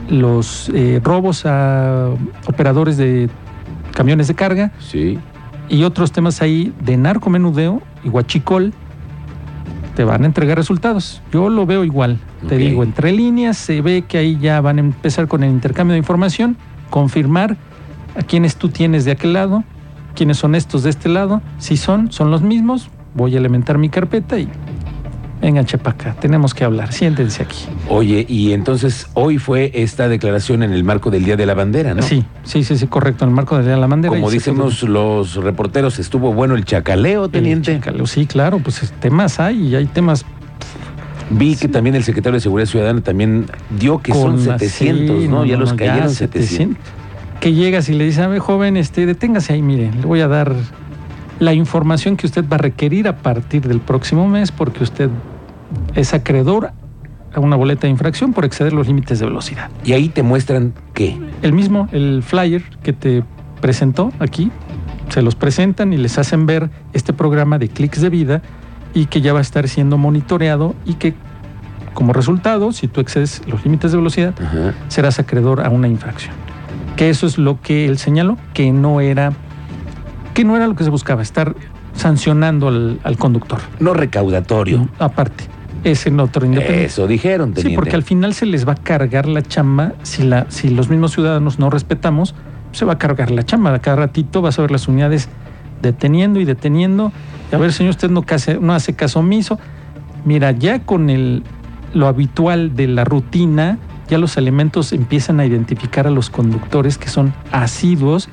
los 0.09 0.69
eh, 0.73 0.99
robos 1.03 1.45
a 1.45 2.09
operadores 2.47 2.97
de 2.97 3.29
camiones 3.93 4.27
de 4.27 4.35
carga 4.35 4.71
Sí. 4.79 5.19
y 5.69 5.83
otros 5.83 6.11
temas 6.11 6.41
ahí 6.41 6.73
de 6.81 6.97
narcomenudeo 6.97 7.81
y 8.03 8.09
huachicol 8.09 8.73
te 9.95 10.03
van 10.03 10.23
a 10.23 10.25
entregar 10.25 10.57
resultados. 10.57 11.21
Yo 11.31 11.49
lo 11.49 11.65
veo 11.65 11.83
igual. 11.83 12.17
Te 12.47 12.57
digo, 12.57 12.83
entre 12.83 13.11
líneas 13.11 13.57
se 13.57 13.81
ve 13.81 14.03
que 14.03 14.17
ahí 14.17 14.37
ya 14.39 14.61
van 14.61 14.77
a 14.77 14.79
empezar 14.81 15.27
con 15.27 15.43
el 15.43 15.51
intercambio 15.51 15.93
de 15.93 15.99
información, 15.99 16.57
confirmar 16.89 17.57
a 18.17 18.23
quienes 18.23 18.55
tú 18.55 18.69
tienes 18.69 19.05
de 19.05 19.11
aquel 19.11 19.33
lado, 19.33 19.63
quiénes 20.15 20.37
son 20.37 20.55
estos 20.55 20.83
de 20.83 20.89
este 20.89 21.07
lado. 21.09 21.41
Si 21.59 21.77
son, 21.77 22.11
son 22.11 22.31
los 22.31 22.41
mismos, 22.41 22.89
voy 23.13 23.35
a 23.35 23.37
elementar 23.37 23.77
mi 23.77 23.89
carpeta 23.89 24.39
y 24.39 24.49
vengan, 25.41 25.65
chepaca, 25.65 26.13
tenemos 26.19 26.53
que 26.53 26.63
hablar, 26.63 26.93
siéntense 26.93 27.43
aquí. 27.43 27.65
Oye, 27.89 28.25
y 28.29 28.53
entonces 28.53 29.07
hoy 29.15 29.39
fue 29.39 29.71
esta 29.73 30.07
declaración 30.07 30.61
en 30.63 30.71
el 30.71 30.83
marco 30.83 31.09
del 31.09 31.25
Día 31.25 31.35
de 31.35 31.45
la 31.45 31.55
Bandera, 31.55 31.93
¿no? 31.95 32.03
Sí, 32.03 32.23
sí, 32.43 32.63
sí, 32.63 32.77
sí, 32.77 32.87
correcto, 32.87 33.25
en 33.25 33.31
el 33.31 33.35
marco 33.35 33.57
de 33.57 33.75
la 33.75 33.87
bandera. 33.87 34.13
Como 34.13 34.29
decimos 34.29 34.83
los 34.83 35.35
reporteros, 35.35 35.97
estuvo 35.99 36.33
bueno 36.33 36.55
el 36.55 36.63
chacaleo, 36.65 37.29
teniente. 37.29 37.71
Eh, 37.71 37.75
chécalo, 37.77 38.05
Sí, 38.05 38.25
claro, 38.27 38.59
pues 38.59 38.83
es- 38.83 38.91
temas 38.93 39.39
hay 39.39 39.67
y 39.69 39.75
hay 39.75 39.85
temas 39.85 40.25
Vi 41.33 41.55
que 41.55 41.69
también 41.69 41.95
el 41.95 42.03
secretario 42.03 42.35
de 42.35 42.41
Seguridad 42.41 42.67
Ciudadana 42.67 42.99
también 43.01 43.45
dio 43.79 43.99
que 43.99 44.11
son 44.11 44.33
con- 44.33 44.41
700, 44.41 45.21
sí, 45.21 45.27
¿no? 45.29 45.45
Ya 45.45 45.55
los 45.57 45.73
cayeron 45.73 46.09
700. 46.09 46.77
Y 47.41 47.47
ahí 54.67 54.81
te 60.09 60.23
muestran 60.23 60.73
qué. 60.93 61.17
El 61.41 61.53
mismo, 61.53 61.87
el 61.91 62.23
flyer 62.23 62.63
que 62.83 62.93
te 62.93 63.23
presentó 63.61 64.11
aquí, 64.19 64.51
se 65.09 65.21
los 65.21 65.35
presentan 65.35 65.93
y 65.93 65.97
les 65.97 66.17
hacen 66.17 66.45
ver 66.45 66.69
este 66.93 67.13
programa 67.13 67.57
de 67.57 67.69
clics 67.69 68.01
de 68.01 68.09
vida 68.09 68.41
y 68.93 69.05
que 69.05 69.21
ya 69.21 69.33
va 69.33 69.39
a 69.39 69.41
estar 69.41 69.67
siendo 69.67 69.97
monitoreado 69.97 70.75
y 70.85 70.95
que 70.95 71.13
como 71.93 72.13
resultado, 72.13 72.71
si 72.71 72.87
tú 72.87 73.01
excedes 73.01 73.41
los 73.47 73.63
límites 73.63 73.91
de 73.91 73.97
velocidad, 73.97 74.33
Ajá. 74.41 74.73
serás 74.87 75.19
acreedor 75.19 75.65
a 75.65 75.69
una 75.69 75.87
infracción. 75.87 76.33
Que 76.95 77.09
eso 77.09 77.27
es 77.27 77.37
lo 77.37 77.61
que 77.61 77.85
él 77.85 77.97
señaló, 77.97 78.37
que 78.53 78.71
no 78.71 79.01
era, 79.01 79.33
que 80.33 80.43
no 80.43 80.55
era 80.55 80.67
lo 80.67 80.75
que 80.75 80.83
se 80.83 80.89
buscaba, 80.89 81.21
estar 81.21 81.55
sancionando 81.93 82.69
al, 82.69 82.99
al 83.03 83.17
conductor. 83.17 83.59
No 83.79 83.93
recaudatorio. 83.93 84.87
Aparte, 84.99 85.50
es 85.83 86.05
en 86.05 86.19
otro 86.19 86.45
independiente. 86.45 86.85
Eso 86.85 87.07
dijeron, 87.07 87.49
Sí, 87.49 87.55
teniente. 87.55 87.75
porque 87.75 87.95
al 87.95 88.03
final 88.03 88.33
se 88.33 88.45
les 88.45 88.67
va 88.67 88.73
a 88.73 88.75
cargar 88.75 89.27
la 89.27 89.41
chamba 89.41 89.93
si, 90.03 90.23
la, 90.23 90.45
si 90.49 90.69
los 90.69 90.89
mismos 90.89 91.11
ciudadanos 91.13 91.59
no 91.59 91.69
respetamos, 91.69 92.35
se 92.71 92.85
va 92.85 92.93
a 92.93 92.97
cargar 92.97 93.31
la 93.31 93.43
chamba. 93.43 93.77
Cada 93.79 93.97
ratito 93.97 94.41
vas 94.41 94.57
a 94.59 94.61
ver 94.61 94.71
las 94.71 94.87
unidades 94.87 95.29
deteniendo 95.81 96.39
y 96.39 96.45
deteniendo. 96.45 97.11
Y 97.51 97.55
a 97.55 97.57
ver, 97.57 97.73
señor, 97.73 97.91
usted 97.91 98.09
no, 98.09 98.21
case- 98.23 98.59
no 98.61 98.73
hace 98.73 98.93
caso 98.95 99.19
omiso. 99.19 99.59
Mira, 100.25 100.51
ya 100.51 100.79
con 100.79 101.09
el, 101.09 101.43
lo 101.93 102.07
habitual 102.07 102.75
de 102.75 102.87
la 102.87 103.03
rutina, 103.03 103.77
ya 104.07 104.17
los 104.17 104.37
elementos 104.37 104.93
empiezan 104.93 105.39
a 105.39 105.45
identificar 105.45 106.05
a 106.05 106.11
los 106.11 106.29
conductores 106.29 106.97
que 106.97 107.09
son 107.09 107.33
asiduos 107.51 108.29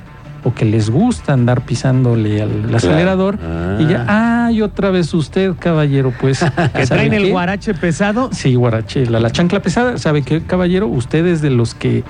o 0.49 0.55
que 0.55 0.65
les 0.65 0.89
gusta 0.89 1.35
andar 1.35 1.63
pisándole 1.65 2.41
al 2.43 2.75
acelerador 2.75 3.39
y 3.79 3.87
ya, 3.87 4.07
ay, 4.09 4.63
otra 4.63 4.91
vez 4.91 5.13
usted, 5.13 5.55
caballero, 5.59 6.13
pues. 6.19 6.41
¿Que 6.75 6.87
¿sabe 6.87 6.87
traen 6.87 7.13
el 7.13 7.25
qué? 7.25 7.31
guarache 7.31 7.75
pesado? 7.75 8.31
Sí, 8.33 8.55
guarache, 8.55 9.07
la, 9.07 9.21
la 9.21 9.31
chancla 9.31 9.61
pesada, 9.61 9.99
¿sabe 9.99 10.23
qué, 10.23 10.43
caballero? 10.43 10.87
Usted 10.87 11.27
es 11.27 11.43
de 11.43 11.51
los 11.51 11.75
que 11.75 12.03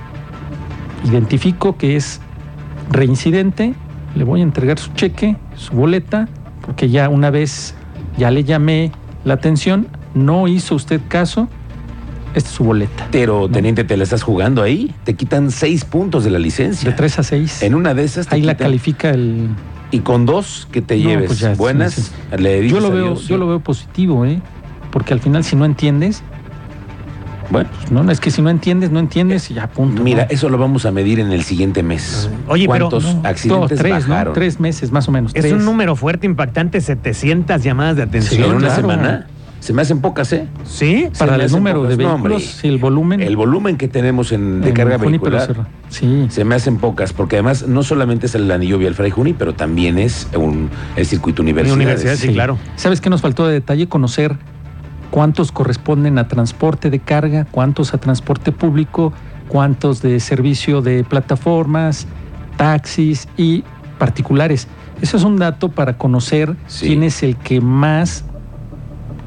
identifico 1.05 1.77
que 1.77 1.97
es 1.97 2.21
reincidente, 2.91 3.75
le 4.15 4.25
voy 4.25 4.41
a 4.41 4.45
entregar 4.45 4.79
su 4.79 4.93
cheque, 4.93 5.37
su 5.57 5.75
boleta, 5.75 6.29
porque 6.65 6.89
ya 6.89 7.09
una 7.09 7.31
vez 7.31 7.75
ya 8.17 8.31
le 8.31 8.45
llamé 8.45 8.93
la 9.25 9.35
atención, 9.35 9.89
no 10.15 10.47
hizo 10.47 10.77
usted 10.77 11.01
caso, 11.09 11.49
esta 12.39 12.51
es 12.51 12.57
su 12.57 12.65
boleta. 12.65 13.09
Pero, 13.11 13.49
teniente, 13.49 13.85
te 13.85 13.97
la 13.97 14.05
estás 14.05 14.23
jugando 14.23 14.63
ahí. 14.63 14.95
Te 15.05 15.15
quitan 15.15 15.51
seis 15.51 15.85
puntos 15.85 16.25
de 16.25 16.31
la 16.31 16.39
licencia. 16.39 16.89
De 16.91 16.97
3 16.97 17.19
a 17.19 17.23
6. 17.23 17.63
En 17.63 17.75
una 17.75 17.95
de 17.95 18.05
esas 18.05 18.27
te 18.27 18.35
Ahí 18.37 18.43
la 18.43 18.57
califica 18.57 19.11
el... 19.11 19.49
Y 19.91 20.01
con 20.01 20.27
dos 20.27 20.69
que 20.71 20.83
te 20.83 20.97
No, 20.97 21.09
lleves 21.09 21.27
pues 21.29 21.39
ya, 21.41 21.53
sí, 21.53 21.59
buenas, 21.59 21.95
sí. 21.95 22.03
le 22.39 22.61
dices 22.61 22.79
Yo 22.79 22.81
lo 22.81 22.91
veo, 22.95 23.05
adiós, 23.07 23.21
yo 23.23 23.37
sí. 23.37 23.41
lo 23.41 23.47
veo 23.49 23.61
positivo, 23.61 24.25
¿eh? 24.27 24.41
Porque 24.91 25.13
al 25.15 25.21
final 25.21 25.45
si 25.45 25.57
no 25.57 25.65
entiendes, 25.65 26.23
Bueno, 27.51 27.71
pues 27.79 27.91
no, 27.91 28.11
es 28.11 28.21
que 28.21 28.31
si 28.31 28.43
no 28.43 28.51
entiendes, 28.51 28.91
no 28.91 28.99
entiendes 29.01 29.51
y 29.51 29.55
ya 29.55 29.67
punto. 29.69 30.03
mira, 30.03 30.25
¿no? 30.25 30.31
eso 30.31 30.51
lo 30.51 30.59
vamos 30.59 30.85
a 30.85 30.91
medir 30.91 31.21
en 31.21 31.33
el 31.33 31.43
siguiente 31.43 31.83
mes. 31.83 32.29
Oye, 32.49 32.69
pero- 32.71 32.91
¿Cuántos 32.91 33.15
No, 33.15 33.23
accidentes 33.27 33.79
tres, 33.79 34.05
¿no? 34.07 34.11
bajaron? 34.13 34.35
Tres 34.35 34.61
meses 34.61 34.93
más 34.93 35.09
o 35.09 35.11
menos. 35.13 35.33
Es 35.35 35.41
tres. 35.41 35.55
un 35.55 35.65
número 35.65 35.97
fuerte, 35.97 36.27
impactante, 36.27 36.83
700 36.83 37.63
llamadas 37.63 37.97
de 37.97 38.03
Sí, 38.03 38.09
atención. 38.09 38.45
en 38.51 38.57
una 38.57 38.67
claro. 38.67 38.81
semana. 38.83 39.27
Se 39.61 39.73
me 39.73 39.83
hacen 39.83 40.01
pocas, 40.01 40.33
¿eh? 40.33 40.47
¿Sí? 40.65 41.09
Para 41.19 41.37
el 41.37 41.51
número 41.51 41.83
de. 41.85 41.97
No, 41.97 42.13
vehículos, 42.15 42.43
sí, 42.45 42.69
el 42.69 42.79
volumen. 42.79 43.21
El 43.21 43.37
volumen 43.37 43.77
que 43.77 43.89
tenemos 43.89 44.33
en, 44.33 44.61
de 44.61 44.69
en 44.69 44.75
carga 44.75 44.99
Junípero 44.99 45.37
vehicular 45.37 45.47
Serra. 45.47 45.69
Sí. 45.89 46.27
se 46.31 46.45
me 46.45 46.55
hacen 46.55 46.79
pocas, 46.79 47.13
porque 47.13 47.37
además 47.37 47.67
no 47.67 47.83
solamente 47.83 48.27
es 48.27 48.35
el 48.35 48.51
anillo 48.51 48.79
vial 48.79 48.95
Fray 48.95 49.11
Juni, 49.11 49.33
pero 49.33 49.55
también 49.55 49.99
es 49.99 50.29
un, 50.37 50.71
el 50.97 51.07
circuito 51.07 51.43
universidad. 51.43 51.75
Universidad, 51.75 52.15
sí, 52.15 52.29
claro. 52.33 52.57
¿Sabes 52.77 53.01
qué 53.01 53.11
nos 53.11 53.21
faltó 53.21 53.47
de 53.47 53.55
detalle? 53.55 53.89
Conocer 53.89 54.37
cuántos 55.11 55.51
corresponden 55.53 56.19
a 56.19 56.29
transporte 56.29 56.91
de 56.91 57.01
carga, 57.01 57.47
cuántos 57.51 57.95
a 57.95 57.99
transporte 57.99 58.53
público, 58.53 59.13
cuántos 59.49 60.03
de 60.03 60.21
servicio 60.21 60.83
de 60.83 61.03
plataformas, 61.05 62.07
taxis 62.57 63.29
y 63.37 63.65
particulares. 63.99 64.69
Eso 65.01 65.17
es 65.17 65.25
un 65.25 65.37
dato 65.37 65.71
para 65.71 65.97
conocer 65.97 66.55
Sí. 66.67 66.89
quién 66.89 67.03
es 67.03 67.23
el 67.23 67.37
que 67.37 67.61
más 67.61 68.25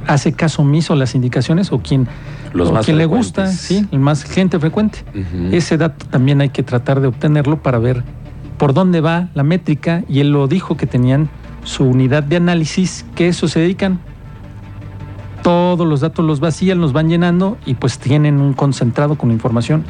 hace 0.08 0.34
caso 0.34 0.62
omiso 0.62 0.93
a 0.93 0.96
las 0.96 1.15
indicaciones 1.15 1.72
o 1.72 1.79
quién, 1.79 2.08
Los 2.53 2.70
o 2.70 2.74
más 2.74 2.86
quién 2.86 2.98
le 2.98 3.05
gusta, 3.05 3.48
sí, 3.48 3.88
el 3.91 4.00
más 4.00 4.24
gente 4.24 4.60
frecuente. 4.60 5.00
Ese 5.51 5.77
dato 5.77 6.05
también 6.08 6.41
hay 6.41 6.50
que 6.50 6.63
tratar 6.63 7.00
de 7.01 7.08
obtenerlo 7.08 7.62
para 7.62 7.79
ver 7.79 8.03
por 8.58 8.74
dónde 8.74 9.01
va 9.01 9.29
la 9.34 9.43
métrica 9.43 10.03
y 10.08 10.20
él 10.20 10.31
lo 10.31 10.48
dijo 10.48 10.77
que 10.77 10.86
tenían 10.88 11.29
su 11.63 11.84
unidad 11.86 12.24
de 12.24 12.38
análisis, 12.38 13.05
que 13.15 13.27
eso 13.27 13.48
se 13.48 13.60
dedican. 13.60 14.00
Todos 15.43 15.88
los 15.88 16.01
datos 16.01 16.24
los 16.24 16.39
vacían, 16.39 16.79
los 16.81 16.93
van 16.93 17.10
llenando 17.10 17.58
y 17.65 17.74
pues 17.74 17.98
tienen 17.98 18.39
un 18.41 18.53
concentrado 18.53 19.15
con 19.15 19.31
información 19.31 19.84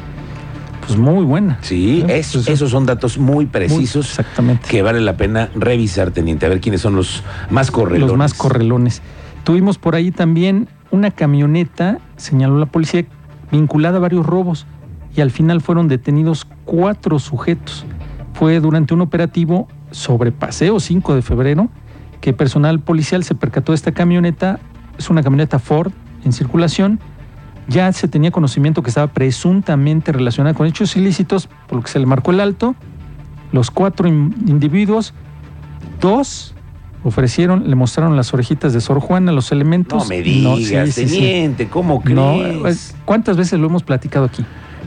pues 0.86 0.98
muy 0.98 1.24
buena. 1.24 1.58
Sí, 1.60 2.02
¿Eh? 2.08 2.18
es- 2.18 2.32
Pues, 2.32 2.48
esos 2.48 2.70
son 2.70 2.86
datos 2.86 3.16
muy 3.18 3.34
muy- 3.34 3.46
precisos 3.46 4.08
exactamente. 4.08 4.68
que 4.68 4.82
vale 4.82 5.00
la 5.00 5.16
pena 5.16 5.48
revisar, 5.54 6.10
teniente, 6.10 6.46
a 6.46 6.48
ver 6.48 6.60
quiénes 6.60 6.80
son 6.80 6.96
los 6.96 7.22
más 7.50 7.70
correlones. 7.70 8.08
Los 8.08 8.18
más 8.18 8.34
correlones. 8.34 9.00
Tuvimos 9.44 9.78
por 9.78 9.94
ahí 9.94 10.10
también 10.10 10.68
una 10.90 11.10
camioneta, 11.10 11.98
señaló 12.16 12.58
la 12.58 12.66
policía, 12.66 13.04
vinculada 13.50 13.96
a 13.96 14.00
varios 14.00 14.24
robos 14.26 14.66
y 15.14 15.20
al 15.20 15.30
final 15.30 15.60
fueron 15.60 15.88
detenidos 15.88 16.46
cuatro 16.64 17.18
sujetos. 17.18 17.84
Fue 18.34 18.60
durante 18.60 18.94
un 18.94 19.00
operativo 19.00 19.68
sobre 19.90 20.32
Paseo 20.32 20.80
5 20.80 21.14
de 21.14 21.22
febrero 21.22 21.68
que 22.20 22.32
personal 22.32 22.80
policial 22.80 23.24
se 23.24 23.34
percató 23.34 23.72
de 23.72 23.76
esta 23.76 23.92
camioneta. 23.92 24.60
Es 24.96 25.10
una 25.10 25.22
camioneta 25.22 25.58
Ford 25.58 25.92
en 26.24 26.32
circulación. 26.32 27.00
Ya 27.68 27.92
se 27.92 28.08
tenía 28.08 28.30
conocimiento 28.30 28.82
que 28.82 28.90
estaba 28.90 29.08
presuntamente 29.12 30.12
relacionada 30.12 30.54
con 30.54 30.66
hechos 30.66 30.96
ilícitos, 30.96 31.48
por 31.66 31.76
lo 31.78 31.82
que 31.82 31.90
se 31.90 31.98
le 31.98 32.06
marcó 32.06 32.30
el 32.30 32.40
alto. 32.40 32.74
Los 33.50 33.70
cuatro 33.70 34.08
in- 34.08 34.34
individuos, 34.46 35.14
dos 36.00 36.54
ofrecieron, 37.04 37.68
le 37.68 37.74
mostraron 37.76 38.16
las 38.16 38.32
orejitas 38.32 38.72
de 38.72 38.80
Sor 38.80 39.00
Juana, 39.00 39.32
los 39.32 39.52
elementos. 39.52 40.02
No 40.04 40.08
me 40.08 40.22
digas, 40.22 40.90
sí, 40.94 41.08
sí, 41.08 41.66
¿cómo 41.70 42.02
No, 42.06 42.38
crees? 42.62 42.90
eh, 42.90 42.96
¿Cuántas 43.04 43.36
veces 43.36 43.58
lo 43.58 43.66
hemos 43.66 43.82
platicado 43.82 44.26
aquí? 44.26 44.44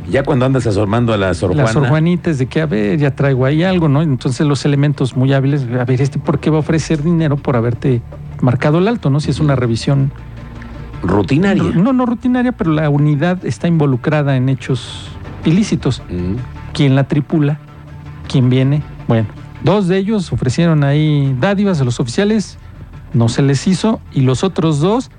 ya 0.07 0.21
cuando 0.23 0.45
andas 0.45 0.67
asomando 0.67 1.13
a 1.13 1.17
la 1.17 1.33
Sor 1.33 1.53
Juana, 1.53 1.67
Sor 1.71 1.87
Juanitas 1.87 2.37
de 2.37 2.45
que, 2.45 2.61
a 2.61 2.67
ver, 2.67 2.99
ya 2.99 3.15
traigo 3.15 3.43
ahí 3.45 3.63
algo, 3.63 3.89
¿no? 3.89 4.03
Entonces 4.03 4.45
los 4.45 4.63
elementos 4.63 5.15
muy 5.15 5.33
hábiles, 5.33 5.63
a 5.79 5.83
ver, 5.83 5.99
¿este 5.99 6.19
por 6.19 6.39
qué 6.39 6.51
va 6.51 6.57
a 6.57 6.59
ofrecer 6.59 7.01
dinero 7.01 7.37
por 7.37 7.55
haberte 7.55 8.01
marcado 8.39 8.77
el 8.77 8.87
alto, 8.87 9.09
¿no? 9.09 9.19
Si 9.19 9.31
es 9.31 9.39
una 9.39 9.55
revisión 9.55 10.11
rutinaria. 11.01 11.63
No, 11.63 11.91
no 11.93 12.05
rutinaria, 12.05 12.51
pero 12.51 12.71
la 12.71 12.89
unidad 12.89 13.43
está 13.45 13.67
involucrada 13.67 14.35
en 14.37 14.49
hechos 14.49 15.09
ilícitos. 15.43 16.01
Mm. 16.09 16.35
¿Quién 16.73 16.95
la 16.95 17.05
tripula? 17.05 17.59
¿Quién 18.27 18.49
viene? 18.49 18.83
Bueno, 19.07 19.27
dos 19.65 19.87
de 19.89 19.97
ellos 19.97 20.31
ofrecieron 20.31 20.83
ahí 20.85 21.35
dádivas 21.41 21.81
a 21.81 21.83
los 21.83 21.99
oficiales, 21.99 22.57
no 23.13 23.27
se 23.27 23.41
les 23.41 23.67
hizo, 23.67 23.99
y 24.13 24.21
los 24.21 24.43
otros 24.43 24.79
dos 24.79 25.11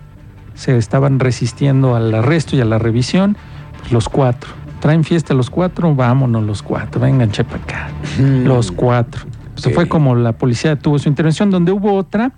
se 0.55 0.79
estaban 0.79 1.21
resistiendo 1.21 1.95
al 1.95 2.15
arresto 2.15 2.57
y 2.57 2.61
a 2.63 2.65
la 2.65 2.79
revisión, 2.79 3.37
pues 3.81 3.93
los 3.93 4.09
cuatro. 4.09 4.51
Traen 4.81 5.05
fiesta 5.05 5.35
los 5.35 5.51
cuatro, 5.51 5.95
vámonos 5.95 6.45
los 6.45 6.63
cuatro, 6.63 7.01
vengan, 7.01 7.31
chepa 7.31 7.57
acá. 7.57 7.89
Los 8.19 8.71
cuatro. 8.73 9.27
Ok. 9.59 9.73
fue 9.75 9.89
como 9.89 10.15
la 10.15 10.33
policía 10.33 10.77
tuvo 10.79 10.99
su 10.99 11.09
intervención, 11.09 11.51
donde 11.51 11.73
hubo 11.73 11.95
otra, 11.95 12.33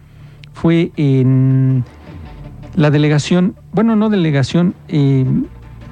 fue 0.53 0.93
en 0.97 1.85
la 2.77 2.91
delegación, 2.91 3.57
bueno, 3.73 3.97
no 3.97 4.09
delegación, 4.09 4.75
eh, 4.87 5.27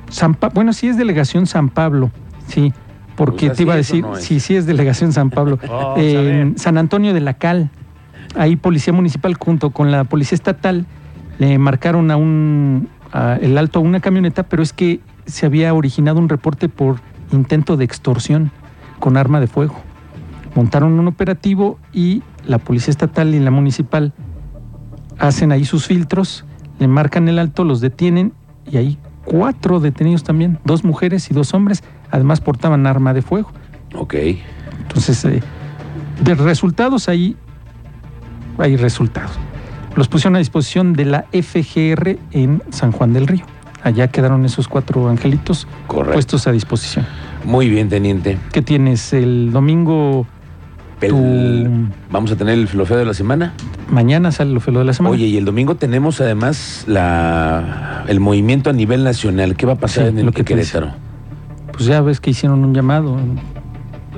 San 0.09 0.35
Pa- 0.35 0.51
bueno, 0.51 0.73
sí 0.73 0.87
es 0.87 0.97
delegación 0.97 1.47
San 1.47 1.69
Pablo, 1.69 2.13
sí, 2.47 2.73
porque 3.17 3.47
Pues 3.47 3.57
te 3.57 3.63
iba 3.65 3.75
a 3.75 3.77
decir, 3.77 4.03
no 4.03 4.17
sí, 4.17 4.41
sí 4.41 4.55
es 4.55 4.67
delegación 4.67 5.13
San 5.13 5.31
Pablo, 5.31 5.59
en 5.97 6.51
ver. 6.51 6.59
San 6.59 6.79
Antonio 6.79 7.15
de 7.15 7.21
la 7.21 7.35
Cal, 7.35 7.71
ahí 8.37 8.57
policía 8.57 8.93
municipal 8.93 9.35
junto 9.35 9.71
con 9.71 9.91
la 9.91 10.05
policía 10.05 10.37
estatal 10.37 10.87
le 11.39 11.59
marcaron 11.59 12.11
a 12.11 12.17
un 12.17 12.89
a 13.13 13.37
el 13.41 13.57
alto 13.59 13.79
a 13.79 13.83
una 13.83 14.01
camioneta, 14.01 14.45
pero 14.45 14.63
es 14.63 14.73
que 14.73 15.01
se 15.27 15.47
había 15.47 15.73
originado 15.75 16.19
un 16.19 16.29
reporte 16.29 16.69
por 16.69 17.01
intento 17.33 17.77
de 17.77 17.85
extorsión 17.85 18.51
con 18.99 19.17
arma 19.17 19.41
de 19.41 19.47
fuego. 19.47 19.75
Montaron 20.55 20.99
un 20.99 21.09
operativo 21.09 21.79
y 21.93 22.23
la 22.47 22.59
policía 22.59 22.91
estatal 22.91 23.35
y 23.35 23.41
la 23.41 23.51
municipal 23.51 24.13
hacen 25.19 25.53
ahí 25.53 25.65
sus 25.65 25.87
filtros, 25.87 26.45
le 26.79 26.89
marcan 26.89 27.29
el 27.29 27.39
alto, 27.39 27.65
los 27.65 27.81
detienen 27.81 28.33
y 28.71 28.77
hay 28.77 28.99
cuatro 29.25 29.81
detenidos 29.81 30.23
también, 30.25 30.59
dos 30.65 30.85
mujeres 30.85 31.31
y 31.31 31.35
dos 31.35 31.53
hombres, 31.55 31.83
además 32.11 32.41
portaban 32.41 32.87
arma 32.87 33.13
de 33.15 33.23
fuego. 33.23 33.51
Ok. 33.95 34.15
Entonces, 34.83 35.25
eh, 35.25 35.43
de 36.23 36.35
resultados 36.35 37.09
ahí 37.09 37.37
hay 38.59 38.77
resultados. 38.77 39.33
Los 39.95 40.09
pusieron 40.09 40.37
a 40.37 40.39
disposición 40.39 40.93
de 40.93 41.05
la 41.07 41.25
FGR 41.33 42.19
en 42.33 42.63
San 42.71 42.93
Juan 42.93 43.13
del 43.13 43.27
Río. 43.27 43.45
Allá 43.83 44.09
quedaron 44.09 44.45
esos 44.45 44.69
cuatro 44.69 45.09
angelitos 45.09 45.67
Correcto. 45.87 46.15
puestos 46.15 46.47
a 46.47 46.53
disposición. 46.53 47.07
Muy 47.45 47.69
bien, 47.69 47.89
teniente. 47.89 48.39
¿Qué 48.53 48.61
tienes? 48.63 49.13
El 49.13 49.53
domingo, 49.53 50.27
El- 51.01 51.11
Tu- 51.11 51.93
Vamos 52.11 52.33
a 52.33 52.37
tener 52.37 52.55
el 52.55 52.67
filofeo 52.69 52.97
de 52.97 53.05
la 53.05 53.15
semana. 53.15 53.53
mañana 53.91 54.33
sale 54.33 54.53
lo 54.53 54.61
feo 54.61 54.79
de 54.79 54.85
la 54.85 54.93
semana. 54.95 55.15
Oye, 55.15 55.27
y 55.27 55.37
el 55.37 55.45
domingo 55.45 55.77
tenemos 55.77 56.21
además 56.21 56.85
la 56.87 58.05
el 58.09 58.19
movimiento 58.21 58.71
a 58.71 58.73
nivel 58.73 59.05
nacional. 59.05 59.57
¿Qué 59.57 59.67
va 59.67 59.75
a 59.75 59.77
pasar 59.77 60.05
Sí, 60.05 60.09
en 60.11 60.19
el 60.21 60.27
lo 60.27 60.33
que 60.33 60.45
Querétaro? 60.45 60.93
Pues 61.76 61.87
ya 61.87 62.00
ves 62.00 62.21
que 62.21 62.30
hicieron 62.30 62.64
un 62.64 62.75
llamado. 62.75 63.16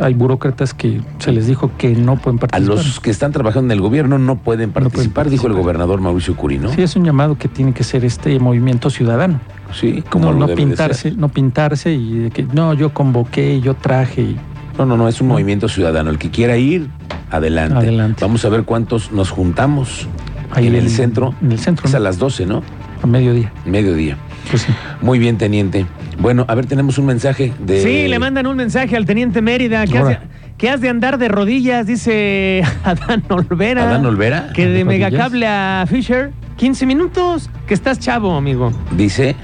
Hay 0.00 0.14
burócratas 0.14 0.74
que 0.74 1.00
se 1.18 1.32
les 1.32 1.48
dijo 1.48 1.72
que 1.76 1.90
no 1.96 2.16
pueden 2.16 2.38
A 2.38 2.46
participar. 2.46 2.76
los 2.84 3.00
que 3.00 3.10
están 3.10 3.32
trabajando 3.32 3.72
en 3.72 3.78
el 3.78 3.80
gobierno 3.82 4.16
no 4.16 4.36
pueden 4.36 4.70
pueden 4.70 4.90
participar, 4.90 5.28
dijo 5.28 5.48
el 5.48 5.54
gobernador 5.54 6.00
Mauricio 6.00 6.36
Curi, 6.36 6.58
¿no? 6.58 6.72
Sí, 6.72 6.82
es 6.82 6.94
un 6.94 7.04
llamado 7.04 7.36
que 7.36 7.48
tiene 7.48 7.72
que 7.72 7.82
ser 7.82 8.04
este 8.04 8.38
movimiento 8.38 8.90
ciudadano. 8.90 9.40
Sí, 9.74 10.04
como 10.08 10.26
no, 10.26 10.32
lo 10.34 10.38
no 10.38 10.46
debe 10.46 10.60
de 10.60 10.66
pintarse, 10.68 11.02
ser. 11.10 11.16
no 11.18 11.28
pintarse 11.30 11.92
y 11.92 12.18
de 12.18 12.30
que 12.30 12.44
no, 12.44 12.74
yo 12.74 12.94
convoqué, 12.94 13.60
yo 13.60 13.74
traje. 13.74 14.22
y- 14.22 14.36
No, 14.78 14.86
no, 14.86 14.96
no, 14.96 15.08
es 15.08 15.20
un 15.20 15.26
No. 15.26 15.34
movimiento 15.34 15.68
ciudadano. 15.68 16.10
El 16.10 16.18
que 16.18 16.30
quiera 16.30 16.56
ir, 16.56 16.88
adelante. 17.32 17.74
Adelante. 17.78 18.24
Vamos 18.24 18.44
a 18.44 18.48
ver 18.50 18.62
cuántos 18.62 19.10
nos 19.10 19.30
juntamos 19.30 20.06
Ahí 20.52 20.68
en 20.68 20.76
el 20.76 20.88
centro. 20.90 21.34
En 21.42 21.50
el 21.50 21.58
centro, 21.58 21.88
Es 21.88 21.94
a 21.96 21.98
las 21.98 22.18
12, 22.20 22.46
¿no? 22.46 22.62
a 23.02 23.06
mediodía. 23.08 23.52
Mediodía. 23.66 24.16
Pues 24.50 24.62
sí. 24.62 24.73
Muy 25.00 25.18
bien, 25.18 25.38
teniente. 25.38 25.87
Bueno, 26.18 26.45
a 26.49 26.54
ver, 26.54 26.66
tenemos 26.66 26.99
un 26.99 27.07
mensaje 27.07 27.52
de. 27.59 27.83
Sí, 27.83 28.09
le 28.09 28.18
mandan 28.18 28.47
un 28.47 28.57
mensaje 28.57 28.97
al 28.97 29.04
teniente 29.04 29.42
Mérida. 29.42 29.87
¿Qué 29.87 29.99
has, 29.99 30.09
de, 30.09 30.68
has 30.68 30.80
de 30.80 30.88
andar 30.88 31.18
de 31.18 31.28
rodillas? 31.28 31.87
Dice 31.87 32.62
Adán 32.85 33.23
Olvera. 33.28 33.85
Adán 33.85 34.07
Olvera. 34.07 34.50
Que 34.54 34.66
de 34.66 34.73
¿De 34.78 34.85
megacable 34.85 35.47
a 35.47 35.85
Fisher, 35.88 36.33
15 36.57 36.87
minutos. 36.87 37.50
Que 37.66 37.75
estás 37.75 37.99
chavo, 37.99 38.35
amigo. 38.37 38.73
Dice. 38.97 39.37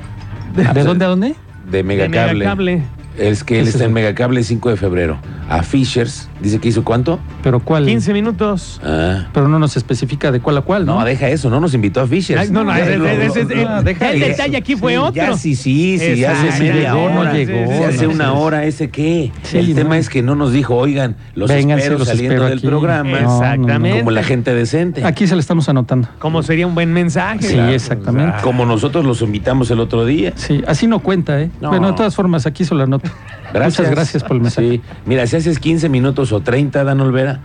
¿De 0.54 0.82
dónde 0.82 1.04
a 1.04 1.08
dónde? 1.08 1.34
De 1.70 1.78
De 1.78 1.82
megacable. 1.82 2.82
Es 3.18 3.44
que 3.44 3.54
¿Qué 3.54 3.60
él 3.60 3.68
es 3.68 3.74
está 3.74 3.84
eso? 3.84 3.88
en 3.88 3.92
Megacable 3.94 4.40
el 4.40 4.44
5 4.46 4.70
de 4.70 4.76
febrero. 4.76 5.18
A 5.48 5.62
Fishers, 5.62 6.28
dice 6.40 6.58
que 6.58 6.68
hizo 6.68 6.84
cuánto? 6.84 7.20
Pero 7.42 7.60
¿cuál? 7.60 7.84
15 7.84 8.12
minutos. 8.14 8.80
Ah. 8.82 9.26
Pero 9.32 9.46
no 9.46 9.58
nos 9.58 9.76
especifica 9.76 10.32
de 10.32 10.40
cuál 10.40 10.56
a 10.56 10.62
cuál, 10.62 10.86
¿no? 10.86 10.98
No, 10.98 11.04
deja 11.04 11.28
eso, 11.28 11.50
no 11.50 11.60
nos 11.60 11.74
invitó 11.74 12.00
a 12.00 12.06
Fishers. 12.06 12.40
Ay, 12.40 12.48
no, 12.50 12.64
no, 12.64 12.74
ese- 12.74 12.94
ese- 12.94 13.44
no, 13.54 13.78
el- 13.78 13.84
deja 13.84 14.10
el 14.10 14.22
eso. 14.22 14.30
detalle 14.30 14.56
aquí 14.56 14.74
fue 14.74 14.92
Sí, 14.92 14.98
otro. 14.98 15.12
Ya 15.14 15.36
sí, 15.36 15.54
sí, 15.54 15.98
sí, 15.98 16.16
ya 16.16 16.32
hace 16.32 16.58
media 16.62 16.96
hora. 16.96 17.32
llegó, 17.34 17.66
Se 17.68 17.84
hace 17.84 18.06
no, 18.06 18.12
una 18.14 18.24
sí. 18.30 18.36
hora, 18.36 18.64
¿ese 18.64 18.88
qué? 18.90 19.32
Sí, 19.42 19.58
el 19.58 19.74
tema 19.74 19.98
es 19.98 20.08
que 20.08 20.22
no 20.22 20.34
nos 20.34 20.52
dijo, 20.52 20.74
oigan, 20.74 21.16
los 21.34 21.48
Vénganse, 21.50 21.84
espero 21.84 21.98
los 21.98 22.08
saliendo 22.08 22.32
espero 22.34 22.48
del 22.48 22.58
aquí. 22.58 22.66
programa. 22.66 23.18
Exactamente. 23.20 23.98
Como 23.98 24.10
la 24.12 24.22
gente 24.24 24.54
decente. 24.54 25.04
Aquí 25.04 25.26
se 25.26 25.34
le 25.34 25.40
estamos 25.40 25.68
anotando. 25.68 26.08
Como 26.18 26.42
sería 26.42 26.66
un 26.66 26.74
buen 26.74 26.92
mensaje. 26.92 27.42
Sí, 27.42 27.54
Claro. 27.54 27.72
exactamente. 27.72 28.36
Como 28.42 28.64
nosotros 28.66 29.04
los 29.04 29.20
invitamos 29.22 29.70
el 29.70 29.78
otro 29.80 30.04
día. 30.06 30.32
Sí, 30.36 30.62
así 30.66 30.86
no 30.86 31.00
cuenta, 31.00 31.40
¿eh? 31.40 31.50
No. 31.60 31.68
Bueno, 31.68 31.88
de 31.88 31.92
todas 31.92 32.14
formas, 32.14 32.46
aquí 32.46 32.64
se 32.64 32.74
lo 32.74 32.86
anoto. 33.04 33.64
Muchas 33.64 33.90
gracias 33.90 34.22
por 34.22 34.36
el 34.36 34.42
mensaje. 34.42 34.68
Sí. 34.68 34.82
Mira, 35.06 35.26
si 35.26 35.36
haces 35.36 35.58
15 35.58 35.88
minutos 35.88 36.32
o 36.32 36.40
30, 36.40 36.84
Dan 36.84 37.00
Olvera, 37.00 37.40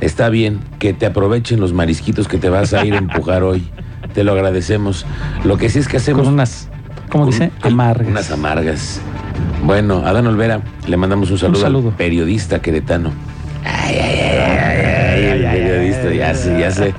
está 0.00 0.28
bien 0.28 0.60
que 0.78 0.92
te 0.92 1.06
aprovechen 1.06 1.60
los 1.60 1.72
marisquitos 1.72 2.28
que 2.28 2.38
te 2.38 2.48
vas 2.48 2.74
a 2.74 2.84
ir 2.84 2.94
a 2.94 2.98
empujar 2.98 3.42
hoy. 3.42 3.68
Te 4.12 4.24
lo 4.24 4.32
agradecemos. 4.32 5.06
Lo 5.44 5.56
que 5.56 5.68
sí 5.68 5.78
es 5.78 5.88
que 5.88 5.96
hacemos. 5.96 6.24
Con 6.24 6.34
unas, 6.34 6.68
¿cómo 7.08 7.26
dice? 7.26 7.50
Amargas. 7.62 8.08
Unas 8.08 8.30
amargas. 8.30 9.00
Bueno, 9.64 10.02
a 10.04 10.12
Dan 10.12 10.26
Olvera 10.26 10.60
le 10.86 10.96
mandamos 10.96 11.30
un 11.30 11.38
saludo, 11.38 11.60
saludo. 11.60 11.88
al 11.88 11.94
periodista 11.96 12.60
queretano. 12.60 13.10
Ay, 13.64 13.96
ay, 13.96 14.38
ay, 14.38 15.44
ay, 15.46 15.58
periodista, 15.58 16.12
ya 16.12 16.34
sé, 16.34 16.60
ya 16.60 16.70
sé. 16.70 16.94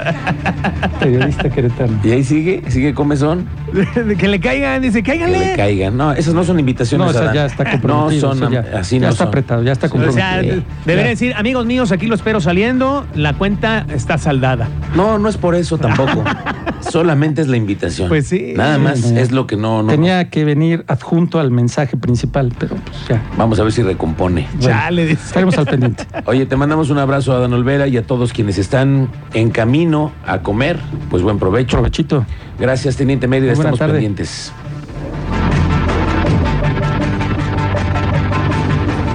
Periodista 0.99 1.49
queretano. 1.49 1.99
¿Y 2.03 2.11
ahí 2.11 2.23
sigue? 2.23 2.63
¿Sigue 2.69 2.93
comezón? 2.95 3.45
que 4.17 4.27
le 4.27 4.39
caigan, 4.39 4.81
dice, 4.81 5.03
Que 5.03 5.11
cáiganle. 5.11 5.39
le 5.39 5.55
caigan. 5.55 5.97
No, 5.97 6.11
esas 6.13 6.33
no 6.33 6.43
son 6.43 6.59
invitaciones. 6.59 7.05
No, 7.05 7.11
o 7.11 7.13
sea, 7.23 7.33
ya 7.33 7.45
está 7.45 7.69
comprometido. 7.69 8.29
No 8.29 8.35
son, 8.35 8.43
o 8.47 8.49
sea, 8.51 8.63
ya, 8.71 8.79
así 8.79 8.95
ya 8.99 9.07
no 9.07 9.11
está 9.11 9.17
son. 9.23 9.27
apretado, 9.29 9.63
ya 9.63 9.71
está 9.71 9.87
O 9.87 9.89
comprometido. 9.89 10.25
sea, 10.25 10.41
Sí, 10.55 10.63
debería 10.85 11.09
decir, 11.09 11.33
amigos 11.35 11.65
míos, 11.65 11.91
aquí 11.91 12.07
lo 12.07 12.15
espero 12.15 12.39
saliendo, 12.41 13.05
la 13.15 13.33
cuenta 13.33 13.85
está 13.93 14.17
saldada. 14.17 14.67
No, 14.95 15.19
no 15.19 15.27
es 15.29 15.37
por 15.37 15.55
eso 15.55 15.77
tampoco. 15.77 16.23
Solamente 16.81 17.41
es 17.41 17.47
la 17.47 17.57
invitación. 17.57 18.09
Pues 18.09 18.27
sí. 18.27 18.53
Nada 18.55 18.77
más 18.77 18.99
Sí. 18.99 19.17
es 19.17 19.31
lo 19.31 19.47
que 19.47 19.57
no, 19.57 19.81
no. 19.83 19.89
Tenía 19.89 20.29
que 20.29 20.45
venir 20.45 20.85
adjunto 20.87 21.39
al 21.39 21.49
mensaje 21.51 21.97
principal, 21.97 22.53
pero 22.59 22.75
pues 22.75 23.07
ya. 23.09 23.21
Vamos 23.37 23.59
a 23.59 23.63
ver 23.63 23.71
si 23.71 23.81
recompone. 23.81 24.47
Bueno, 24.53 24.67
Chale, 24.67 25.05
dice. 25.07 25.21
Estaremos 25.25 25.57
al 25.57 25.65
pendiente. 25.65 26.05
Oye, 26.25 26.45
te 26.45 26.55
mandamos 26.55 26.89
un 26.91 26.99
abrazo 26.99 27.33
a 27.33 27.39
Dan 27.39 27.53
Olvera 27.53 27.87
y 27.87 27.97
a 27.97 28.03
todos 28.03 28.33
quienes 28.33 28.57
están 28.59 29.09
en 29.33 29.49
camino 29.49 30.11
a 30.27 30.39
comer. 30.39 30.77
Pues 31.09 31.23
buen 31.23 31.39
provecho. 31.39 31.77
Provechito. 31.77 32.25
Gracias, 32.59 32.95
Teniente 32.95 33.27
Mérida. 33.27 33.53
Estamos 33.53 33.79
tarde. 33.79 33.93
pendientes. 33.93 34.51